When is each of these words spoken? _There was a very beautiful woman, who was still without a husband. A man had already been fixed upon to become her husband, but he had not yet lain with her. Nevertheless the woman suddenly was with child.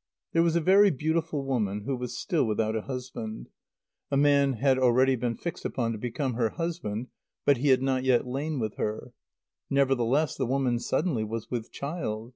_There 0.32 0.42
was 0.42 0.56
a 0.56 0.62
very 0.62 0.90
beautiful 0.90 1.44
woman, 1.44 1.82
who 1.82 1.94
was 1.94 2.16
still 2.16 2.46
without 2.46 2.74
a 2.74 2.80
husband. 2.80 3.50
A 4.10 4.16
man 4.16 4.54
had 4.54 4.78
already 4.78 5.14
been 5.14 5.36
fixed 5.36 5.66
upon 5.66 5.92
to 5.92 5.98
become 5.98 6.32
her 6.36 6.48
husband, 6.48 7.08
but 7.44 7.58
he 7.58 7.68
had 7.68 7.82
not 7.82 8.02
yet 8.02 8.26
lain 8.26 8.58
with 8.58 8.76
her. 8.76 9.12
Nevertheless 9.68 10.36
the 10.36 10.46
woman 10.46 10.78
suddenly 10.78 11.22
was 11.22 11.50
with 11.50 11.70
child. 11.70 12.32